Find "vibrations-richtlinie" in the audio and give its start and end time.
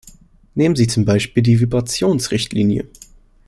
1.59-2.89